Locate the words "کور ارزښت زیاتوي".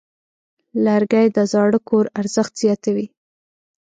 1.89-3.07